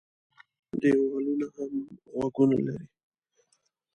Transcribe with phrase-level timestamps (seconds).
[0.81, 1.71] دېوالونه هم
[2.13, 2.87] غوږونه لري.